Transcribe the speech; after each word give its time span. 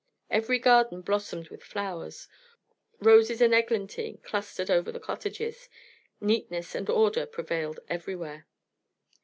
Every 0.31 0.57
garden 0.57 1.01
blossomed 1.01 1.49
with 1.49 1.61
flowers; 1.61 2.27
roses 2.99 3.39
and 3.39 3.53
eglantine 3.53 4.17
clustered 4.23 4.71
over 4.71 4.91
the 4.91 4.99
cottages, 4.99 5.69
neatness 6.19 6.73
and 6.73 6.89
order 6.89 7.27
prevailed 7.27 7.79
everywhere. 7.87 8.47